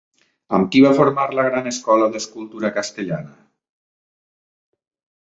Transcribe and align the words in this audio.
Amb 0.59 0.71
qui 0.75 0.79
va 0.85 0.93
formar 0.99 1.25
la 1.41 1.45
gran 1.49 1.69
escola 1.73 2.09
d'escultura 2.15 2.75
castellana? 2.81 3.39